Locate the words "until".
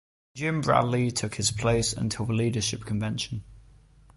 1.93-2.25